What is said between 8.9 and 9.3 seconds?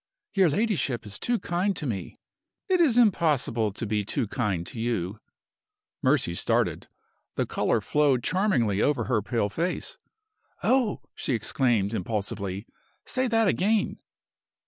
her